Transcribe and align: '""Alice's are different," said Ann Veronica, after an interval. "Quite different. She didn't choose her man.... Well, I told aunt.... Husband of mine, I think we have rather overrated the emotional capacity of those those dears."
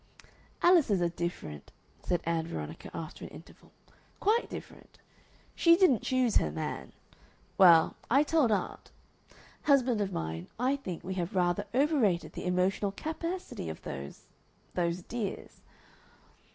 '""Alice's 0.63 0.99
are 0.99 1.09
different," 1.09 1.71
said 2.01 2.21
Ann 2.23 2.47
Veronica, 2.47 2.89
after 2.91 3.23
an 3.23 3.29
interval. 3.29 3.71
"Quite 4.19 4.49
different. 4.49 4.97
She 5.53 5.77
didn't 5.77 6.01
choose 6.01 6.37
her 6.37 6.49
man.... 6.49 6.93
Well, 7.55 7.95
I 8.09 8.23
told 8.23 8.51
aunt.... 8.51 8.89
Husband 9.65 10.01
of 10.01 10.11
mine, 10.11 10.47
I 10.59 10.75
think 10.75 11.03
we 11.03 11.13
have 11.21 11.35
rather 11.35 11.67
overrated 11.75 12.33
the 12.33 12.47
emotional 12.47 12.91
capacity 12.93 13.69
of 13.69 13.83
those 13.83 14.25
those 14.73 15.03
dears." 15.03 15.61